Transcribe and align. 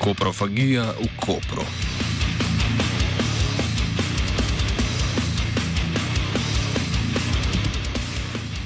Koprofagija 0.00 0.84
v 0.96 1.08
Kopru. 1.20 1.62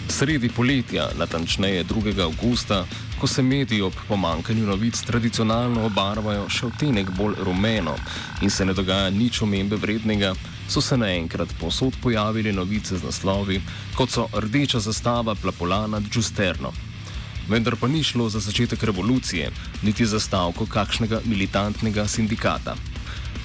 Sredi 0.08 0.48
poletja, 0.48 1.08
natančneje 1.18 1.84
2. 1.84 2.22
avgusta, 2.22 2.84
ko 3.18 3.26
se 3.26 3.42
mediji 3.42 3.82
ob 3.82 3.92
pomankanju 4.08 4.66
novic 4.66 5.02
tradicionalno 5.02 5.88
obarvajo 5.91 6.46
še 6.48 6.70
odtenek 6.70 7.10
bolj 7.18 7.42
rumeno 7.42 7.96
in 8.42 8.50
se 8.50 8.64
ne 8.64 8.72
dogaja 8.72 9.10
nič 9.10 9.42
omembe 9.42 9.76
vrednega, 9.76 10.36
so 10.70 10.80
se 10.80 10.96
naenkrat 10.96 11.58
posod 11.60 11.98
pojavili 12.02 12.52
novice 12.52 12.94
z 12.94 13.02
naslovi, 13.02 13.58
kot 13.98 14.10
so 14.10 14.30
rdeča 14.30 14.78
zastava 14.78 15.34
plapola 15.34 15.86
nad 15.86 16.06
Džusterno. 16.06 16.83
Vendar 17.48 17.77
pa 17.77 17.89
ni 17.89 18.03
šlo 18.03 18.28
za 18.28 18.41
začetek 18.41 18.83
revolucije, 18.83 19.50
niti 19.83 20.06
za 20.06 20.20
stavko 20.20 20.67
kakšnega 20.67 21.20
militantnega 21.25 22.09
sindikata. 22.09 22.77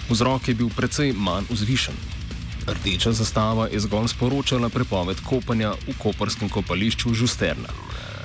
Vzrok 0.09 0.47
je 0.47 0.55
bil 0.55 0.69
precej 0.69 1.13
manj 1.13 1.45
vzvišen. 1.49 1.95
Rdeča 2.67 3.11
zastava 3.11 3.67
je 3.67 3.79
zgolj 3.79 4.07
sporočala 4.07 4.69
prepoved 4.69 5.19
kopanja 5.25 5.73
v 5.87 5.97
koperskem 5.97 6.49
kopališču 6.49 7.13
Žusterna. 7.13 7.69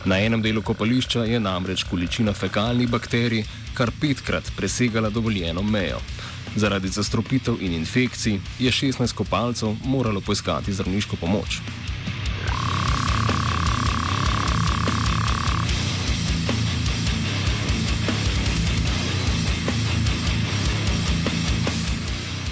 Na 0.05 0.19
enem 0.21 0.43
delu 0.43 0.63
kopališča 0.63 1.25
je 1.25 1.41
namreč 1.41 1.85
količina 1.91 2.33
fekalnih 2.33 2.89
bakterij 2.89 3.45
kar 3.75 3.91
petkrat 4.01 4.53
presegala 4.57 5.11
dovoljeno 5.11 5.63
mejo. 5.63 5.99
Zaradi 6.57 6.89
zastrupitev 6.89 7.57
in 7.61 7.73
infekcij 7.73 8.39
je 8.59 8.71
16 8.71 9.15
kopalcev 9.15 9.75
moralo 9.85 10.21
poiskati 10.21 10.73
zdravniško 10.73 11.17
pomoč. 11.17 11.61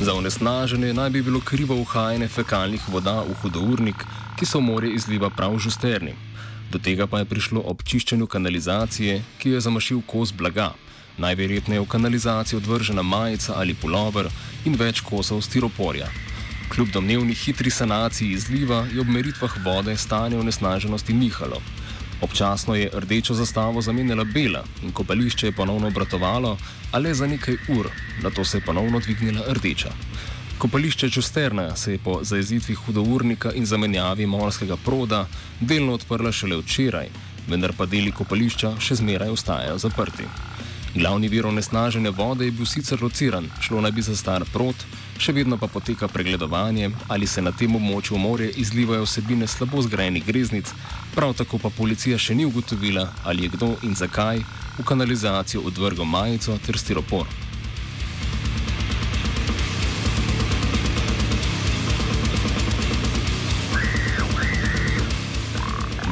Za 0.03 0.15
onesnaženje 0.15 0.95
naj 0.95 1.11
bi 1.11 1.23
bilo 1.23 1.41
krivo 1.41 1.77
uhajanje 1.77 2.29
fekalnih 2.29 2.89
voda 2.89 3.21
v 3.23 3.35
hudournik, 3.43 4.01
ki 4.39 4.47
v 4.55 4.61
morje 4.61 4.95
izliva 4.95 5.31
prav 5.31 5.55
žusterni. 5.59 6.15
Do 6.73 6.79
tega 6.79 7.07
pa 7.07 7.21
je 7.21 7.29
prišlo 7.31 7.63
ob 7.71 7.85
čiščenju 7.87 8.27
kanalizacije, 8.27 9.23
ki 9.39 9.51
je 9.51 9.61
zamašil 9.61 10.01
kos 10.07 10.33
blaga, 10.35 10.73
najverjetneje 11.19 11.81
v 11.81 11.87
kanalizacijo 11.87 12.59
odvržena 12.59 13.03
majica 13.03 13.55
ali 13.57 13.79
pulover 13.79 14.27
in 14.65 14.75
več 14.75 15.05
kosov 15.07 15.45
stiroporja. 15.47 16.11
Kljub 16.75 16.91
domnevni 16.91 17.35
hitri 17.35 17.71
sanaciji 17.71 18.35
izliva 18.35 18.83
je 18.91 19.01
ob 19.01 19.07
meritvah 19.07 19.55
vode 19.65 19.97
stanje 19.97 20.39
onesnaženosti 20.39 21.15
nihalo. 21.15 21.63
Občasno 22.23 22.75
je 22.75 22.91
rdečo 22.95 23.35
zastavo 23.35 23.83
zamenjala 23.83 24.25
bela 24.25 24.65
in 24.83 24.93
kopališče 24.93 25.47
je 25.47 25.53
ponovno 25.53 25.89
obratovalo, 25.89 26.57
a 26.93 26.99
le 26.99 27.15
za 27.15 27.27
nekaj 27.27 27.57
ur, 27.69 27.89
na 28.23 28.31
to 28.31 28.45
se 28.45 28.59
je 28.59 28.65
ponovno 28.67 29.01
dvignila 29.01 29.43
rdeča. 29.49 29.91
Kopališče 30.59 31.11
Čusterna 31.11 31.77
se 31.77 31.93
je 31.93 31.99
po 31.99 32.21
zajezitvi 32.23 32.75
hudournika 32.75 33.53
in 33.53 33.67
zamenjavi 33.67 34.27
morskega 34.27 34.77
proda 34.77 35.27
delno 35.61 35.93
odprla 35.93 36.33
šele 36.33 36.57
včeraj, 36.57 37.09
vendar 37.49 37.73
pa 37.79 37.87
deli 37.87 38.13
kopališča 38.13 38.77
še 38.79 38.95
zmeraj 39.03 39.35
ostajajo 39.35 39.79
zaprti. 39.79 40.29
Glavni 40.95 41.29
vir 41.29 41.47
onesnažene 41.47 42.11
vode 42.11 42.45
je 42.45 42.53
bil 42.53 42.67
sicer 42.67 43.03
lociran, 43.03 43.51
šlo 43.61 43.81
naj 43.81 43.93
bi 43.97 44.03
za 44.03 44.17
star 44.17 44.45
prot, 44.53 44.77
še 45.19 45.33
vedno 45.33 45.57
pa 45.59 45.67
poteka 45.67 46.09
pregledovanje, 46.09 46.91
ali 47.09 47.27
se 47.27 47.43
na 47.43 47.53
tem 47.53 47.75
območju 47.77 48.19
morja 48.19 48.51
izlivajo 48.61 49.07
vsebine 49.09 49.49
slabo 49.49 49.83
zgrajenih 49.83 50.27
greznic, 50.27 50.71
prav 51.15 51.35
tako 51.35 51.59
pa 51.59 51.71
policija 51.77 52.19
še 52.19 52.35
ni 52.35 52.45
ugotovila, 52.45 53.07
ali 53.25 53.43
je 53.43 53.49
kdo 53.49 53.75
in 53.83 53.95
zakaj 53.95 54.39
v 54.79 54.85
kanalizacijo 54.85 55.63
odvrgal 55.67 56.05
majico 56.05 56.59
ter 56.67 56.79
stiropor. 56.79 57.27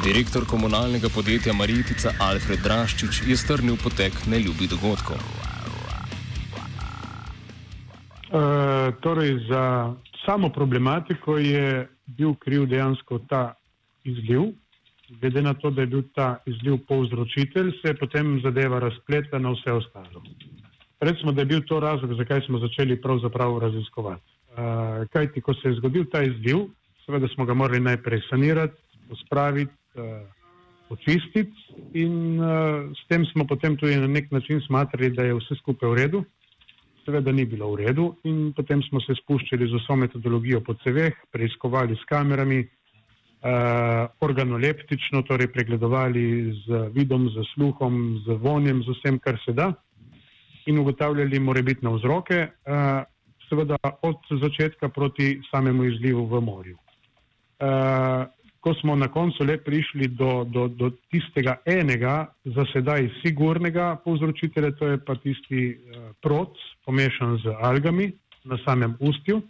Direktor 0.05 0.47
komunalnega 0.49 1.09
podjetja 1.15 1.53
Maritica 1.53 2.13
Alfred 2.19 2.63
Draščič 2.65 3.23
je 3.29 3.37
strnil 3.37 3.77
potek 3.77 4.17
neljubih 4.27 4.71
dogodkov. 4.73 5.21
E, 8.31 8.41
torej, 9.01 9.37
za 9.49 9.93
samo 10.25 10.49
problematiko 10.49 11.37
je 11.39 11.89
bil 12.07 12.35
kriv 12.35 12.67
dejansko 12.67 13.19
ta 13.29 13.55
izliv. 14.05 14.51
Glede 15.11 15.43
na 15.43 15.55
to, 15.55 15.71
da 15.71 15.81
je 15.81 15.87
bil 15.87 16.03
ta 16.15 16.37
izliv 16.47 16.79
povzročitelj, 16.89 17.73
se 17.83 17.89
je 17.89 17.97
potem 17.99 18.41
zadeva 18.45 18.79
razpletla 18.79 19.39
na 19.39 19.51
vse 19.51 19.73
ostalo. 19.73 20.23
Recimo, 21.01 21.33
da 21.33 21.41
je 21.41 21.47
bil 21.47 21.63
to 21.67 21.81
razlog, 21.81 22.15
zakaj 22.15 22.41
smo 22.47 22.59
začeli 22.59 23.01
pravzaprav 23.01 23.59
raziskovati. 23.59 24.23
Uh, 24.51 25.09
Kaj 25.13 25.33
ti, 25.33 25.41
ko 25.41 25.55
se 25.55 25.69
je 25.69 25.75
zgodil 25.75 26.05
ta 26.13 26.23
izliv, 26.23 26.69
seveda 27.07 27.29
smo 27.35 27.45
ga 27.45 27.55
morali 27.55 27.81
najprej 27.81 28.21
sanirati, 28.31 28.77
pospraviti, 29.09 29.73
uh, 29.95 30.05
očistiti 30.91 31.55
in 31.95 32.41
uh, 32.41 32.91
s 32.95 33.09
tem 33.09 33.25
smo 33.33 33.47
potem 33.47 33.77
tudi 33.77 33.97
na 33.97 34.07
nek 34.07 34.31
način 34.31 34.61
smatrali, 34.67 35.11
da 35.11 35.25
je 35.25 35.35
vse 35.35 35.55
skupaj 35.63 35.89
v 35.89 35.95
redu. 35.95 36.25
Seveda 37.05 37.33
ni 37.33 37.47
bilo 37.47 37.71
v 37.73 37.87
redu 37.87 38.11
in 38.25 38.53
potem 38.53 38.83
smo 38.83 39.01
se 39.01 39.15
spuščali 39.23 39.67
z 39.71 39.81
vso 39.81 39.97
metodologijo 39.97 40.61
po 40.61 40.75
CV-h, 40.83 41.31
preiskovali 41.33 41.97
s 41.97 42.05
kamerami, 42.11 42.67
organoleptično, 44.21 45.23
torej 45.23 45.49
pregledovali 45.53 46.53
z 46.67 46.91
vidom, 46.93 47.29
z 47.33 47.45
sluhom, 47.55 48.21
z 48.27 48.37
vonjem, 48.37 48.83
z 48.85 48.97
vsem, 48.99 49.19
kar 49.19 49.39
se 49.45 49.53
da 49.57 49.73
in 50.67 50.79
ugotavljali 50.79 51.41
morebitne 51.41 51.91
vzroke, 51.95 52.47
uh, 52.47 53.03
seveda 53.49 53.77
od 54.03 54.17
začetka 54.43 54.89
proti 54.89 55.41
samemu 55.51 55.85
izlivu 55.85 56.27
v 56.27 56.41
morju. 56.41 56.77
Uh, 56.77 58.29
ko 58.61 58.75
smo 58.75 58.97
na 58.97 59.09
koncu 59.09 59.45
le 59.45 59.57
prišli 59.65 60.09
do, 60.09 60.45
do, 60.45 60.69
do 60.69 60.91
tistega 61.11 61.57
enega, 61.65 62.27
za 62.45 62.65
sedaj 62.73 63.09
sigurnega 63.23 63.97
povzročitelja, 64.05 64.71
to 64.77 64.93
je 64.93 64.99
pa 65.05 65.17
tisti 65.17 65.63
uh, 65.73 66.13
prot, 66.23 66.61
pomešan 66.85 67.39
z 67.41 67.57
algami 67.61 68.13
na 68.45 68.59
samem 68.65 68.97
ustju 69.01 69.43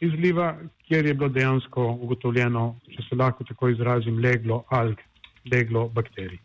izliva, 0.00 0.56
kjer 0.88 1.06
je 1.06 1.14
bilo 1.14 1.28
dejansko 1.28 1.86
ugotovljeno, 2.00 2.78
če 2.94 3.02
se 3.08 3.16
lahko 3.16 3.44
tako 3.44 3.68
izrazim, 3.68 4.18
leglo 4.18 4.64
alg, 4.68 5.00
leglo 5.52 5.88
bakterij. 5.88 6.38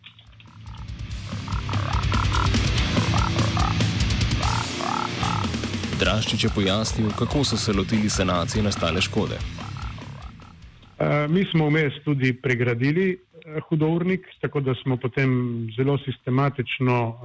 Draščič 5.99 6.43
je 6.43 6.49
pojasnil, 6.55 7.11
kako 7.15 7.43
so 7.47 7.57
se 7.57 7.73
lotili 7.73 8.09
sanacije 8.09 8.63
nastale 8.63 9.01
škode. 9.01 9.37
Uh, 11.03 11.29
mi 11.29 11.45
smo 11.51 11.69
vmes 11.69 11.95
tudi 12.03 12.33
pregradili 12.33 13.05
uh, 13.13 13.61
hudournik, 13.69 14.27
tako 14.41 14.59
da 14.59 14.75
smo 14.81 14.97
potem 14.97 15.31
zelo 15.77 15.97
sistematično 16.03 16.97
uh, 17.07 17.15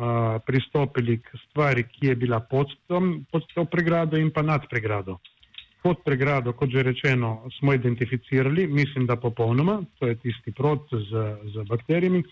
pristopili 0.46 1.18
k 1.18 1.40
stvari, 1.48 1.84
ki 1.88 2.12
je 2.12 2.16
bila 2.16 2.40
pod, 2.40 2.70
tom, 2.86 3.26
pod 3.32 3.46
to 3.54 3.64
pregrado 3.64 4.16
in 4.16 4.30
pa 4.30 4.42
nad 4.42 4.68
pregrado. 4.70 5.18
Pod 5.82 6.02
pregrado, 6.04 6.52
kot 6.52 6.70
že 6.70 6.82
rečeno, 6.82 7.48
smo 7.58 7.74
identificirali, 7.74 8.66
mislim, 8.66 9.06
da 9.06 9.16
popolnoma, 9.16 9.82
to 9.98 10.06
je 10.06 10.16
tisti 10.18 10.52
prot 10.52 10.90
z, 10.90 11.24
z 11.54 11.64
bakterijami. 11.68 12.22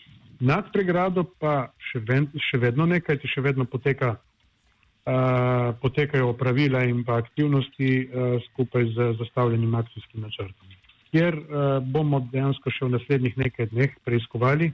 Nad 0.40 0.72
pregrado 0.72 1.24
pa 1.24 1.70
še, 1.90 2.02
ven, 2.04 2.26
še 2.50 2.58
vedno 2.58 2.86
nekaj, 2.86 3.22
še 3.24 3.40
vedno 3.40 3.64
poteka, 3.64 4.16
uh, 4.16 5.72
potekajo 5.80 6.34
pravila 6.36 6.84
in 6.84 7.04
pa 7.06 7.20
aktivnosti 7.22 7.92
uh, 8.02 8.42
skupaj 8.50 8.90
z 8.92 9.12
zastavljenim 9.22 9.74
akcijskim 9.74 10.26
načrtom 10.26 10.76
kjer 11.16 11.36
uh, 11.38 11.78
bomo 11.80 12.20
dejansko 12.32 12.70
še 12.70 12.84
v 12.84 12.94
naslednjih 12.96 13.38
nekaj 13.40 13.70
dneh 13.72 13.94
preiskovali, 14.04 14.68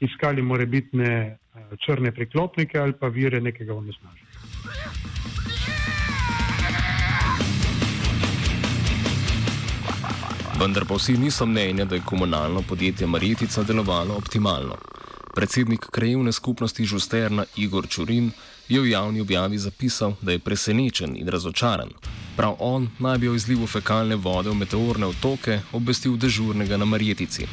iskali 0.00 0.42
morebitne 0.42 1.10
uh, 1.12 1.74
črne 1.84 2.12
priklopnike 2.16 2.80
ali 2.80 2.96
pa 2.96 3.12
vire 3.12 3.40
nekega 3.40 3.76
onesnaženja. 3.76 4.30
Vendar 10.62 10.84
pa 10.86 10.94
vsi 10.94 11.16
niso 11.18 11.46
mnenja, 11.46 11.84
da 11.84 11.94
je 11.94 12.02
komunalno 12.06 12.62
podjetje 12.62 13.06
Marjetica 13.06 13.62
delovalo 13.62 14.14
optimalno. 14.14 14.76
Predsednik 15.34 15.86
krajevne 15.90 16.32
skupnosti 16.32 16.84
Žusterna 16.84 17.44
Igor 17.56 17.88
Čurin 17.88 18.30
je 18.68 18.80
v 18.80 18.90
javni 18.90 19.20
objavi 19.20 19.58
zapisal, 19.58 20.14
da 20.20 20.32
je 20.32 20.38
presenečen 20.38 21.16
in 21.16 21.28
razočaran. 21.28 21.88
Prav 22.36 22.54
on 22.58 22.88
naj 22.98 23.18
bi 23.18 23.28
o 23.28 23.34
izlivu 23.34 23.66
fekalne 23.66 24.16
vode 24.16 24.50
v 24.50 24.54
meteorne 24.54 25.06
otoke 25.06 25.60
obvestil 25.72 26.16
dežurnega 26.16 26.76
na 26.76 26.84
Marjetici. 26.84 27.46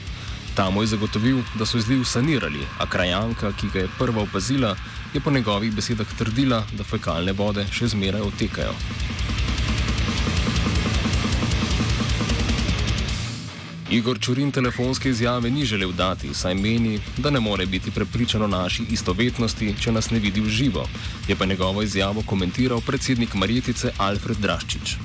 Tam 0.55 0.77
je 0.77 0.87
zagotovil, 0.93 1.41
da 1.55 1.65
so 1.65 1.77
izliv 1.77 2.03
sanirali, 2.05 2.61
a 2.79 2.85
krajanka, 2.85 3.51
ki 3.51 3.73
ga 3.73 3.79
je 3.79 3.95
prva 3.97 4.21
opazila, 4.21 4.75
je 5.13 5.19
po 5.19 5.31
njegovih 5.31 5.73
besedah 5.73 6.17
trdila, 6.17 6.61
da 6.77 6.83
fekalne 6.83 7.33
vode 7.33 7.65
še 7.71 7.87
zmeraj 7.87 8.21
otekajo. 8.21 8.75
Igor 13.91 14.19
Čurin 14.19 14.51
telefonske 14.51 15.09
izjave 15.09 15.49
ni 15.49 15.63
želel 15.65 15.91
dati, 15.91 16.33
saj 16.33 16.55
meni, 16.55 16.99
da 17.17 17.29
ne 17.29 17.39
more 17.39 17.65
biti 17.65 17.91
prepričan 17.91 18.41
o 18.41 18.47
naši 18.47 18.83
istovetnosti, 18.91 19.73
če 19.81 19.91
nas 19.91 20.11
ne 20.11 20.19
vidi 20.19 20.41
v 20.41 20.49
živo. 20.49 20.83
Je 21.27 21.35
pa 21.35 21.45
njegovo 21.45 21.81
izjavo 21.81 22.21
komentiral 22.25 22.81
predsednik 22.85 23.33
Marjetice 23.33 23.91
Alfred 23.97 24.37
Draščič. 24.37 24.95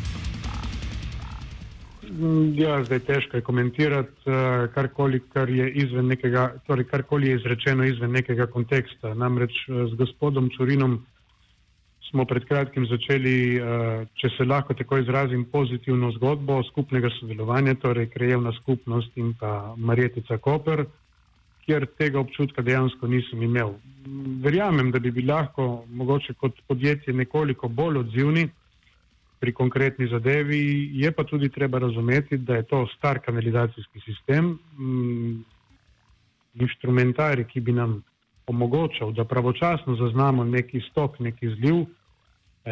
Ja, 2.54 2.84
zdaj 2.84 3.00
težko 3.08 3.36
je 3.36 3.42
komentirati 3.42 4.28
uh, 4.30 4.68
karkoli, 4.74 5.22
kar 5.32 5.50
je 5.50 5.70
izven 5.70 6.06
nekega, 6.12 6.52
torej 6.66 6.84
karkoli 6.84 7.28
je 7.28 7.40
izrečeno 7.40 7.84
izven 7.84 8.12
nekega 8.12 8.46
konteksta. 8.46 9.14
Namreč 9.14 9.64
uh, 9.68 9.88
z 9.90 9.96
gospodom 9.96 10.50
Čurinom 10.56 11.00
smo 12.14 12.24
pred 12.30 12.44
kratkim 12.46 12.84
začeli, 12.86 13.58
uh, 13.58 14.04
če 14.14 14.28
se 14.36 14.44
lahko 14.46 14.74
tako 14.78 15.00
izrazim, 15.02 15.42
pozitivno 15.50 16.12
zgodbo 16.14 16.60
skupnega 16.68 17.10
sodelovanja, 17.16 17.74
torej 17.82 18.06
krajevna 18.12 18.52
skupnost 18.60 19.16
in 19.18 19.32
pa 19.40 19.74
Marjetica 19.76 20.38
Koper, 20.38 20.84
kjer 21.66 21.88
tega 21.98 22.20
občutka 22.22 22.62
dejansko 22.62 23.10
nisem 23.10 23.42
imel. 23.42 23.72
Verjamem, 24.44 24.92
da 24.94 25.00
bi 25.02 25.10
bili 25.10 25.26
lahko 25.32 25.82
mogoče 25.90 26.36
kot 26.38 26.60
podjetje 26.68 27.16
nekoliko 27.18 27.68
bolj 27.68 27.98
odzivni 28.04 28.46
pri 29.42 29.52
konkretni 29.52 30.06
zadevi, 30.06 30.60
je 30.94 31.10
pa 31.12 31.24
tudi 31.26 31.50
treba 31.50 31.82
razumeti, 31.82 32.38
da 32.38 32.60
je 32.60 32.68
to 32.70 32.84
star 32.94 33.18
kanalizacijski 33.26 34.04
sistem, 34.06 34.54
mm, 34.78 35.42
inštrumentari, 36.62 37.44
ki 37.50 37.60
bi 37.60 37.74
nam 37.74 37.98
omogočal, 38.46 39.12
da 39.12 39.24
pravočasno 39.24 39.96
zaznamo 39.96 40.44
neki 40.44 40.80
stok, 40.90 41.18
neki 41.18 41.50
zliv, 41.58 41.82
eh, 41.82 42.03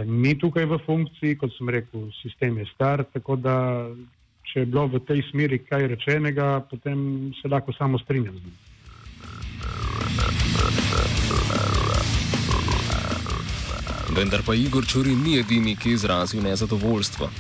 ni 0.01 0.39
tukaj 0.39 0.65
v 0.65 0.79
funkciji, 0.87 1.37
kot 1.37 1.53
sem 1.57 1.69
rekel, 1.69 2.09
sistem 2.23 2.59
je 2.59 2.67
star, 2.75 3.05
tako 3.13 3.37
da 3.37 3.57
če 4.49 4.65
je 4.65 4.67
bilo 4.67 4.87
v 4.89 5.01
tej 5.05 5.23
smeri 5.31 5.59
kaj 5.65 5.87
rečenega, 5.93 6.65
potem 6.71 7.33
se 7.41 7.49
lahko 7.49 7.73
samo 7.77 7.99
strinjam 7.99 8.37
z 8.39 8.45
njim. 8.45 8.57
Vendar 14.13 14.43
pa 14.45 14.55
Igor 14.55 14.85
Čuri 14.85 15.15
ni 15.17 15.39
edini, 15.41 15.77
ki 15.77 15.89
je 15.89 15.95
izrazil 15.95 16.43
nezadovoljstvo. 16.43 17.31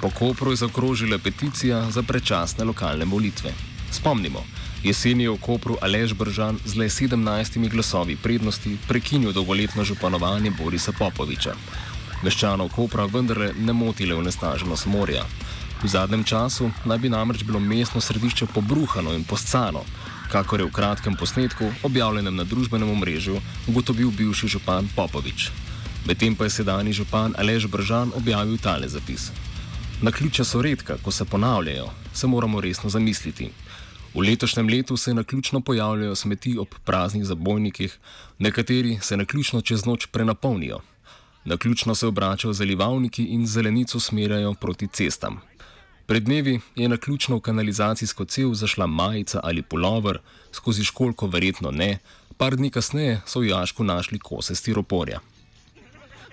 Po 0.00 0.10
Kopru 0.10 0.52
je 0.52 0.56
zakrožila 0.56 1.18
peticija 1.18 1.90
za 1.90 2.02
prečasne 2.02 2.64
lokalne 2.64 3.04
volitve. 3.04 3.52
Spomnimo, 3.90 4.44
jeseni 4.84 5.24
je 5.24 5.30
v 5.30 5.40
Kopru 5.40 5.76
Alež 5.80 6.12
Bržan 6.12 6.58
z 6.64 6.76
le 6.76 6.88
17 6.88 7.68
glasovi 7.68 8.16
prednosti 8.22 8.76
prekinil 8.88 9.32
dolgoletno 9.32 9.84
županovanje 9.84 10.50
Borisa 10.50 10.92
Popoviča. 10.92 11.54
Meščanov 12.22 12.72
Kopra 12.74 13.06
vendarle 13.06 13.52
ne 13.54 13.72
motile 13.72 14.16
v 14.18 14.24
nesnaženost 14.26 14.86
morja. 14.90 15.22
V 15.78 15.86
zadnjem 15.86 16.24
času 16.26 16.72
naj 16.84 16.98
bi 16.98 17.08
namreč 17.08 17.44
bilo 17.46 17.60
mestno 17.62 18.00
središče 18.02 18.48
pobruhano 18.50 19.12
in 19.14 19.22
poscano, 19.24 19.84
kakor 20.32 20.60
je 20.60 20.66
v 20.66 20.74
kratkem 20.74 21.14
posnetku, 21.14 21.70
objavljenem 21.86 22.34
na 22.34 22.44
družbenem 22.44 22.90
omrežju, 22.90 23.38
ugotovil 23.70 24.10
bivši 24.10 24.50
župan 24.56 24.90
Popovič. 24.96 25.52
Medtem 26.10 26.34
pa 26.34 26.48
je 26.48 26.56
sedajni 26.58 26.92
župan 26.92 27.38
Alež 27.38 27.70
Bržan 27.70 28.10
objavil 28.18 28.58
tale 28.58 28.88
zapis. 28.88 29.30
Na 30.02 30.10
ključa 30.10 30.44
so 30.44 30.62
redka, 30.62 30.98
ko 31.02 31.10
se 31.10 31.24
ponavljajo, 31.24 31.86
se 32.14 32.26
moramo 32.26 32.60
resno 32.60 32.90
zamisliti. 32.90 33.50
V 34.14 34.26
letošnjem 34.26 34.68
letu 34.68 34.96
se 34.96 35.14
na 35.14 35.24
ključno 35.24 35.60
pojavljajo 35.60 36.14
smeti 36.14 36.58
ob 36.58 36.74
praznih 36.84 37.24
zabojnikih, 37.24 37.98
nekateri 38.38 38.98
se 39.02 39.16
na 39.16 39.24
ključno 39.24 39.60
čez 39.60 39.86
noč 39.86 40.06
prenapolnijo. 40.06 40.80
Na 41.44 41.56
ključno 41.56 41.94
se 41.94 42.06
obračajo 42.06 42.52
zalivalniki 42.52 43.24
in 43.24 43.46
zelenico 43.46 44.00
smerjajo 44.00 44.54
proti 44.60 44.88
cestam. 44.88 45.40
Pred 46.06 46.22
dnevi 46.22 46.60
je 46.76 46.88
na 46.88 46.96
ključno 46.96 47.36
v 47.36 47.40
kanalizacijsko 47.40 48.24
cev 48.24 48.54
zašla 48.54 48.86
majica 48.86 49.40
ali 49.42 49.62
pulover, 49.62 50.18
skozi 50.52 50.84
školko 50.84 51.26
verjetno 51.26 51.70
ne, 51.70 51.98
par 52.36 52.56
dni 52.56 52.70
kasneje 52.70 53.20
so 53.26 53.40
v 53.40 53.50
jašku 53.50 53.84
našli 53.84 54.18
kose 54.18 54.54
stiroporja. 54.54 55.20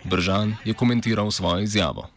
Bržan 0.03 0.55
je 0.65 0.73
komentiral 0.73 1.31
svojo 1.31 1.59
izjavo. 1.59 2.07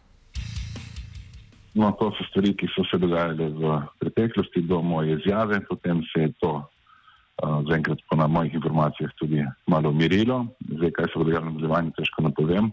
No, 1.73 1.91
to 1.99 2.11
so 2.17 2.25
stvari, 2.29 2.55
ki 2.57 2.67
so 2.75 2.83
se 2.91 2.97
dogajale 2.97 3.49
v 3.49 3.81
preteklosti 3.99 4.61
do 4.61 4.81
moje 4.81 5.19
izjave, 5.19 5.59
potem 5.69 6.01
se 6.13 6.21
je 6.21 6.31
to 6.39 6.53
zaenkrat 7.69 7.99
po 8.09 8.27
mojih 8.27 8.53
informacijah 8.53 9.11
tudi 9.15 9.45
malo 9.67 9.89
umirilo. 9.89 10.45
Zdaj, 10.77 10.91
kaj 10.91 11.05
se 11.05 11.19
bo 11.19 11.23
dogajalo 11.23 11.45
v 11.45 11.53
nadaljevanju, 11.53 11.91
težko 11.97 12.23
napovem. 12.23 12.71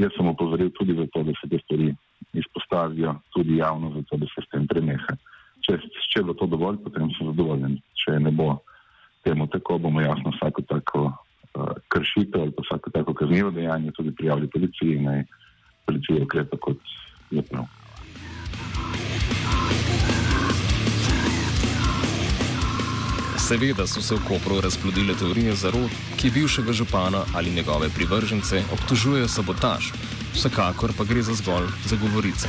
Jaz 0.00 0.12
sem 0.16 0.28
opozoril 0.28 0.70
tudi 0.70 0.96
za 0.96 1.06
to, 1.12 1.22
da 1.22 1.32
se 1.40 1.48
te 1.48 1.58
stvari 1.64 1.94
izpostavijo 2.32 3.14
tudi 3.34 3.56
javno, 3.56 3.92
zato 3.96 4.16
da 4.16 4.26
se 4.26 4.44
s 4.46 4.50
tem 4.52 4.66
preneha. 4.66 5.16
Če, 5.60 5.76
če 6.12 6.22
bo 6.24 6.34
to 6.34 6.46
dovolj, 6.48 6.80
potem 6.84 7.10
sem 7.16 7.32
zadovoljen. 7.32 7.76
Če 8.00 8.16
ne 8.20 8.32
bo 8.32 8.54
temu 9.24 9.46
tako, 9.52 9.78
bomo 9.78 10.00
jasno 10.00 10.32
vsako 10.36 10.62
tako 10.68 11.02
uh, 11.10 11.74
kršitev 11.92 12.46
ali 12.46 12.56
pa 12.56 12.64
vsako 12.64 12.90
tako 12.90 13.14
kaznivo 13.14 13.50
dejanje 13.50 13.92
tudi 13.92 14.14
prijavili 14.16 14.48
policiji 14.48 14.96
in 14.96 15.04
naj 15.04 15.24
policija 15.86 16.24
ukrepa 16.24 16.56
kot 16.56 16.80
je 17.30 17.42
prav. 17.42 17.79
Seveda 23.50 23.86
so 23.86 24.00
se 24.00 24.14
v 24.14 24.22
Kopru 24.28 24.60
razplodile 24.62 25.14
teorije 25.18 25.52
zarod, 25.58 25.90
ki 26.18 26.30
bivšega 26.30 26.72
župana 26.72 27.22
ali 27.36 27.50
njegove 27.50 27.88
privržence 27.96 28.62
obtožujejo 28.74 29.28
sabotaž, 29.28 29.88
vsekakor 30.34 30.92
pa 30.98 31.04
gre 31.04 31.22
za 31.22 31.34
zgolj 31.34 31.66
za 31.90 31.96
govorice. 32.02 32.48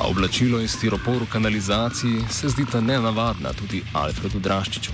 A 0.00 0.08
oblačilo 0.10 0.58
in 0.58 0.68
stiropor 0.68 1.22
v 1.22 1.30
kanalizaciji 1.32 2.26
se 2.38 2.48
zdita 2.48 2.80
nenavadna 2.80 3.52
tudi 3.60 3.84
Alfredu 3.94 4.42
Draščiču. 4.42 4.92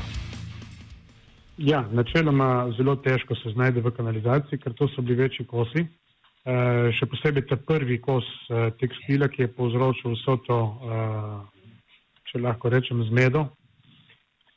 Ja, 1.56 1.80
načeloma 1.92 2.68
zelo 2.76 2.96
težko 2.96 3.32
se 3.34 3.54
znajde 3.56 3.80
v 3.80 3.94
kanalizaciji, 3.96 4.60
ker 4.60 4.76
to 4.76 4.88
so 4.92 5.00
bili 5.00 5.16
večji 5.22 5.48
kosi. 5.48 5.86
E, 6.44 6.54
še 6.92 7.08
posebej 7.08 7.48
ta 7.48 7.56
prvi 7.56 7.96
kos 8.04 8.28
e, 8.28 8.68
tekstila, 8.84 9.32
ki 9.32 9.46
je 9.46 9.54
povzročil 9.56 10.12
vso 10.12 10.36
to, 10.44 10.60
e, 10.68 11.02
če 12.28 12.44
lahko 12.44 12.68
rečem, 12.68 13.00
zmedo. 13.08 13.48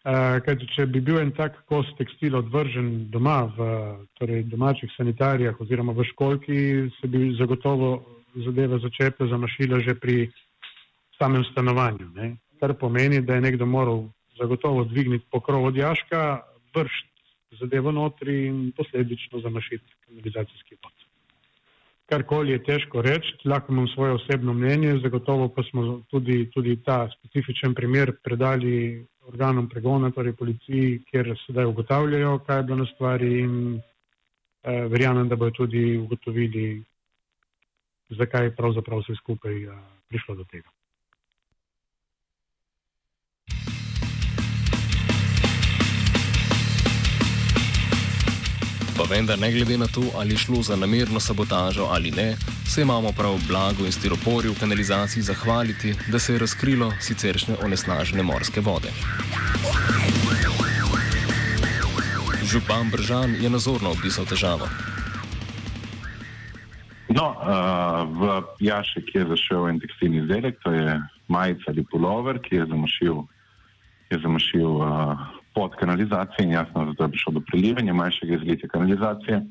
Kajti, 0.06 0.68
če 0.76 0.86
bi 0.86 1.00
bil 1.02 1.18
en 1.18 1.32
tak 1.34 1.56
kos 1.66 1.88
tekstila 1.98 2.44
odvržen 2.44 3.08
doma, 3.10 3.48
v 3.58 3.70
torej 4.20 4.44
domačih 4.52 4.92
sanitarijah 4.94 5.58
oziroma 5.62 5.96
v 5.98 6.06
školki, 6.12 6.58
se 7.00 7.10
bi 7.10 7.32
zagotovo 7.40 7.96
zadeva 8.46 8.78
začepa 8.78 9.26
zamašila 9.32 9.80
že 9.82 9.96
pri 9.98 10.30
samem 11.18 11.42
stanovanju. 11.50 12.12
Ne? 12.14 12.36
Kar 12.62 12.76
pomeni, 12.78 13.22
da 13.26 13.36
je 13.40 13.42
nekdo 13.42 13.66
moral 13.66 14.06
zagotovo 14.38 14.84
dvigniti 14.84 15.26
pokrov 15.32 15.72
od 15.72 15.76
jaška, 15.76 16.44
vršiti 16.76 17.58
zadevo 17.60 17.92
notri 17.92 18.46
in 18.46 18.72
posledično 18.78 19.40
zamašiti 19.40 19.90
kanalizacijski 20.06 20.76
pot. 20.82 21.05
Karkoli 22.06 22.52
je 22.54 22.64
težko 22.64 23.02
reči, 23.02 23.34
lahko 23.50 23.74
imam 23.74 23.88
svoje 23.88 24.14
osebno 24.14 24.54
mnenje, 24.54 25.00
zagotovo 25.04 25.48
pa 25.50 25.64
smo 25.64 26.02
tudi, 26.12 26.50
tudi 26.54 26.76
ta 26.86 27.08
specifičen 27.18 27.74
primer 27.74 28.12
predali 28.24 29.06
organom 29.26 29.70
pregona, 29.70 30.12
torej 30.12 30.36
policiji, 30.38 31.00
kjer 31.10 31.34
sedaj 31.46 31.66
ugotavljajo, 31.66 32.38
kaj 32.46 32.60
je 32.60 32.64
bilo 32.64 32.78
na 32.78 32.86
stvari 32.94 33.32
in 33.40 33.56
eh, 33.80 34.86
verjamem, 34.94 35.30
da 35.30 35.36
bojo 35.36 35.52
tudi 35.52 35.98
ugotovili, 35.98 36.84
zakaj 38.10 38.46
je 38.46 38.56
pravzaprav 38.56 39.02
vse 39.02 39.18
skupaj 39.24 39.64
eh, 39.64 39.84
prišlo 40.10 40.36
do 40.36 40.46
tega. 40.52 40.75
Pa 48.98 49.04
vendar, 49.04 49.40
ne 49.40 49.52
glede 49.52 49.78
na 49.78 49.88
to, 49.88 50.02
ali 50.16 50.34
je 50.34 50.38
šlo 50.38 50.62
za 50.62 50.76
namerno 50.76 51.20
sabotažo 51.20 51.84
ali 51.92 52.12
ne, 52.12 52.36
se 52.68 52.82
imamo 52.82 53.12
prav 53.12 53.36
blago 53.48 53.86
in 53.86 53.92
stiropori 53.92 54.50
v 54.50 54.60
kanalizaciji 54.60 55.24
zahvaliti, 55.24 55.96
da 56.08 56.20
se 56.20 56.34
je 56.34 56.40
razkrilo 56.40 56.92
siceršnje 57.00 57.56
onesnažene 57.64 58.24
morske 58.24 58.62
vode. 58.62 58.90
Župan 62.44 62.90
Bržan 62.92 63.36
je 63.36 63.50
nazorno 63.50 63.92
opisal 63.92 64.26
težavo. 64.26 64.68
No, 67.10 67.36
uh, 67.36 67.48
v 68.20 68.44
Jašek 68.60 69.16
je 69.16 69.26
zašel 69.28 69.70
en 69.70 69.80
tekstilni 69.80 70.18
izdelek, 70.24 70.60
to 70.64 70.72
je 70.72 71.02
majica 71.28 71.64
ali 71.68 71.86
pulover, 71.92 72.40
ki 72.40 72.56
je 72.56 72.66
zamašil, 72.66 73.22
je 74.10 74.20
zamašil 74.20 74.72
uh, 74.72 75.20
pod 75.56 75.76
kanalizacijo 75.80 76.44
in 76.44 76.52
jasno, 76.52 76.86
zato 76.86 77.04
je 77.04 77.10
prišlo 77.10 77.34
do 77.34 77.42
prelivanja 77.48 77.94
manjšega 77.94 78.36
izlitja 78.36 78.70
kanalizacije. 78.70 79.42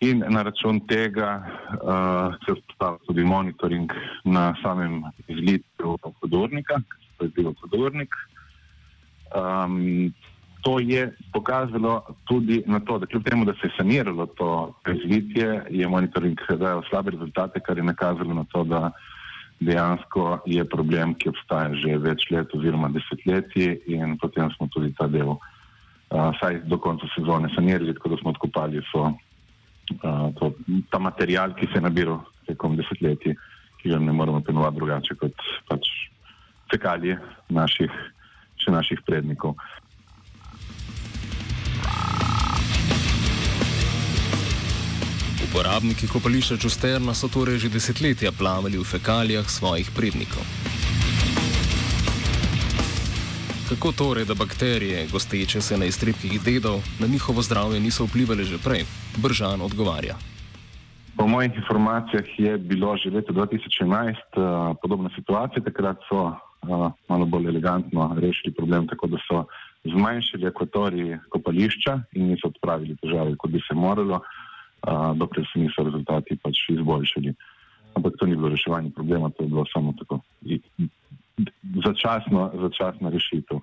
In 0.00 0.24
na 0.28 0.42
račun 0.42 0.80
tega 0.88 1.42
uh, 1.44 2.34
se 2.40 2.52
je 2.52 2.54
vzpostavil 2.54 2.98
tudi 3.06 3.24
monitoring 3.24 3.92
na 4.24 4.54
samem 4.62 5.02
izlitju 5.28 5.98
podornika, 6.20 6.80
to 7.16 7.24
je 7.24 7.30
bil 7.36 7.52
podornik. 7.60 8.08
Um, 9.36 10.12
to 10.62 10.78
je 10.80 11.12
pokazalo 11.32 12.02
tudi 12.24 12.62
na 12.66 12.80
to, 12.80 12.98
da 12.98 13.06
kljub 13.06 13.24
temu, 13.24 13.44
da 13.44 13.52
se 13.52 13.66
je 13.66 13.72
saniralo 13.76 14.26
to 14.26 14.74
izlitje, 14.88 15.64
je 15.70 15.88
monitoring 15.88 16.38
dajal 16.48 16.82
slabe 16.90 17.10
rezultate, 17.10 17.60
kar 17.60 17.76
je 17.76 17.84
nakazalo 17.84 18.34
na 18.34 18.44
to, 18.44 18.64
da 18.64 18.90
dejansko 19.60 20.40
je 20.46 20.64
problem, 20.64 21.14
ki 21.14 21.30
obstaja 21.30 21.74
že 21.76 21.98
več 22.00 22.26
let 22.32 22.52
oziroma 22.56 22.88
desetletji 22.92 23.80
in 23.92 24.16
potem 24.18 24.48
smo 24.56 24.68
tudi 24.72 24.92
ta 24.96 25.06
del, 25.06 25.36
uh, 25.36 26.30
saj 26.40 26.62
do 26.64 26.78
konca 26.80 27.08
sezone 27.14 27.52
sanirali, 27.54 27.94
tako 27.94 28.14
da 28.14 28.20
smo 28.22 28.32
odkopali 28.32 28.80
so, 28.90 29.10
uh, 29.10 30.28
to, 30.40 30.52
ta 30.90 30.98
material, 30.98 31.54
ki 31.54 31.68
se 31.68 31.78
je 31.78 31.84
nabiral 31.84 32.22
tekom 32.48 32.76
desetletij, 32.80 33.36
ki 33.82 33.92
ga 33.92 33.98
ne 34.00 34.12
moremo 34.12 34.40
penovati 34.40 34.76
drugače 34.80 35.16
kot 35.20 35.44
pač 35.68 35.88
fekalije 36.72 37.18
naših, 37.48 37.92
še 38.60 38.72
naših 38.72 39.04
prednikov. 39.06 39.56
Uporabniki 45.50 46.06
kopališča 46.06 46.62
Čusterna 46.62 47.10
so 47.10 47.26
torej 47.26 47.58
že 47.58 47.68
desetletja 47.74 48.30
plavali 48.30 48.78
v 48.78 48.86
fekalijah 48.86 49.42
svojih 49.50 49.90
prednikov. 49.90 50.46
Kako 53.66 53.90
torej, 53.90 54.30
da 54.30 54.38
bakterije, 54.38 55.10
gosteče 55.10 55.58
se 55.58 55.74
na 55.74 55.90
iztrebkih 55.90 56.38
dedov, 56.38 56.86
na 57.02 57.06
njihovo 57.10 57.42
zdravje 57.42 57.80
niso 57.82 58.06
vplivali 58.06 58.46
že 58.46 58.62
prej? 58.62 58.86
Bržan 59.18 59.58
odgovarja. 59.58 60.14
Po 61.18 61.26
mojih 61.26 61.50
informacijah 61.58 62.26
je 62.38 62.54
bilo 62.58 62.94
že 62.96 63.10
leta 63.10 63.32
2011 63.34 64.14
uh, 64.38 64.78
podobna 64.78 65.10
situacija. 65.18 65.66
Takrat 65.66 65.98
so 66.06 66.30
uh, 66.30 66.94
malo 67.10 67.26
bolj 67.26 67.50
elegantno 67.50 68.14
rešili 68.22 68.54
problem, 68.54 68.86
tako 68.86 69.06
da 69.06 69.18
so 69.26 69.44
zmanjšali 69.82 70.46
akvatorij 70.46 71.18
kopališča 71.28 71.98
in 72.12 72.30
niso 72.30 72.54
odpravili 72.54 72.94
težave, 73.02 73.34
kot 73.36 73.50
bi 73.50 73.58
se 73.66 73.74
moralo 73.74 74.22
dokler 75.14 75.46
se 75.52 75.60
niso 75.60 75.84
rezultati 75.84 76.38
pač 76.42 76.68
izboljšali. 76.72 77.34
Ampak 77.98 78.16
to 78.18 78.26
ni 78.26 78.36
bilo 78.36 78.48
reševanje 78.48 78.90
problema, 78.94 79.30
to 79.30 79.44
je 79.44 79.48
bilo 79.48 79.64
samo 79.72 79.94
tako 79.98 80.20
začasno, 81.84 82.50
začasna 82.60 83.10
rešitev. 83.10 83.60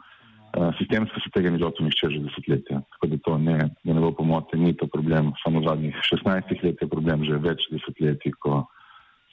Sistemsko 0.78 1.20
se 1.20 1.30
tega 1.34 1.50
ni 1.50 1.60
lotil 1.62 1.86
nihče 1.86 2.10
že 2.10 2.24
desetletja, 2.24 2.80
tako 2.96 3.08
da 3.12 3.18
to 3.26 3.38
ne, 3.38 3.58
da 3.84 3.94
ne 3.94 4.02
bo 4.02 4.12
pomote, 4.12 4.58
ni 4.58 4.74
to 4.74 4.88
problem 4.88 5.32
samo 5.44 5.62
zadnjih 5.62 5.96
16 6.08 6.64
let, 6.64 6.82
je 6.82 6.88
problem 6.88 7.24
že 7.28 7.38
več 7.38 7.68
desetletij, 7.72 8.34
ko 8.42 8.64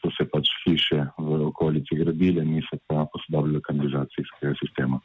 so 0.02 0.10
se 0.18 0.26
pač 0.28 0.50
hiše 0.64 1.00
v 1.16 1.40
okolici 1.48 1.96
gradile, 1.96 2.44
niso 2.44 2.76
pa 2.86 3.06
posodobile 3.12 3.62
kanalizacijskega 3.64 4.52
sistema. 4.60 5.00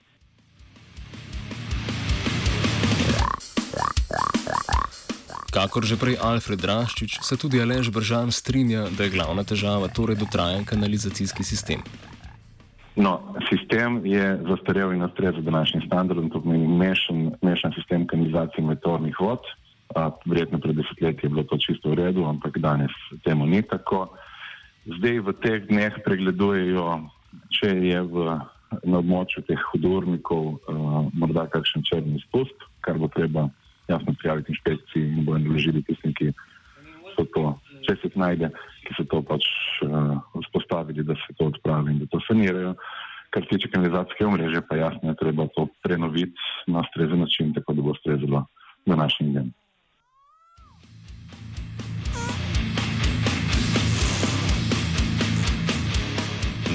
Kakor 5.59 5.83
že 5.83 5.99
prej 5.99 6.15
Alfred 6.23 6.63
Raščič, 6.63 7.19
se 7.19 7.35
tudi 7.35 7.59
Alež 7.59 7.91
Bržan 7.91 8.31
strinja, 8.31 8.87
da 8.95 9.03
je 9.03 9.11
glavna 9.11 9.43
težava 9.43 9.91
torej 9.91 10.15
dotrajen 10.15 10.63
kanalizacijski 10.63 11.43
sistem. 11.43 11.83
No, 12.95 13.35
sistem 13.51 13.99
je 14.07 14.39
zastarel 14.47 14.95
in 14.95 15.03
ustreza 15.03 15.43
današnjim 15.43 15.83
standardom, 15.83 16.31
to 16.31 16.39
pomeni 16.39 16.63
mešan, 16.63 17.35
mešan 17.43 17.75
sistem 17.75 18.07
kanalizacije 18.07 18.63
meteornih 18.63 19.19
vod. 19.19 19.43
Verjetno 20.23 20.63
pred 20.63 20.79
desetletji 20.79 21.27
je 21.27 21.33
bilo 21.35 21.43
to 21.43 21.59
čisto 21.59 21.91
v 21.91 22.07
redu, 22.07 22.23
ampak 22.23 22.55
danes 22.63 22.95
temu 23.27 23.43
ni 23.43 23.59
tako. 23.59 24.15
Zdaj 24.87 25.19
v 25.27 25.37
teh 25.43 25.67
dneh 25.67 25.91
pregledujejo, 26.07 27.03
če 27.59 27.75
je 27.83 27.99
v, 28.07 28.39
na 28.87 29.03
območju 29.03 29.43
teh 29.43 29.59
hudurnikov 29.73 30.55
uh, 30.55 31.11
morda 31.11 31.49
kakšen 31.51 31.83
črni 31.83 32.15
izpust, 32.23 32.55
kar 32.79 32.95
bo 32.95 33.11
treba 33.11 33.51
jasno 33.89 34.13
prijaviti 34.19 34.51
inšpekciji 34.51 35.03
in 35.03 35.25
bodo 35.25 35.43
naložili 35.43 35.83
tistim, 35.83 36.13
ki 36.13 36.31
so 37.15 37.25
to, 37.33 37.45
če 37.87 37.95
se 38.01 38.11
najde, 38.15 38.51
ki 38.85 38.97
so 38.97 39.05
to 39.11 39.21
pač 39.25 39.45
uh, 39.85 40.17
vzpostavili, 40.45 41.03
da 41.03 41.17
se 41.19 41.35
to 41.37 41.49
odpravi 41.51 41.95
in 41.95 42.03
da 42.03 42.09
to 42.13 42.21
sanirajo. 42.27 42.75
Kar 43.29 43.45
se 43.45 43.55
tiče 43.55 43.69
kanalizacijske 43.69 44.25
omrežje, 44.25 44.61
pa 44.69 44.75
jasno 44.79 45.11
je 45.11 45.19
treba 45.19 45.45
to 45.53 45.67
prenoviti 45.85 46.47
na 46.67 46.81
ustrezen 46.81 47.19
način, 47.21 47.53
tako 47.53 47.75
da 47.77 47.81
bo 47.85 47.91
ustrezalo 47.93 48.45
današnjim 48.85 49.33
dnem. 49.33 49.51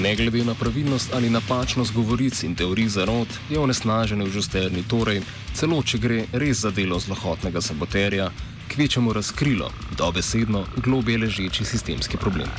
Ne 0.05 0.15
glede 0.15 0.43
na 0.45 0.53
pravilnost 0.53 1.13
ali 1.13 1.29
napačnost 1.29 1.93
govoric 1.93 2.43
in 2.43 2.55
teorij 2.55 2.87
zarod, 2.87 3.27
je 3.49 3.59
onesnaženje 3.59 4.25
v 4.25 4.29
žusterni 4.29 4.83
torej, 4.87 5.23
celo 5.57 5.79
če 5.81 5.97
gre 5.97 6.17
res 6.33 6.61
za 6.61 6.69
delo 6.69 6.99
zlohotnega 6.99 7.61
saboterja, 7.61 8.27
kvečemu 8.69 9.13
razkrilo, 9.17 9.71
dobesedno 9.97 10.61
globje 10.77 11.17
ležeči 11.17 11.65
sistemski 11.65 12.21
problem. 12.21 12.53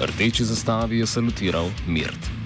Rdeči 0.00 0.48
zastavi 0.48 1.04
je 1.04 1.06
salutiral 1.06 1.68
Mirt. 1.86 2.37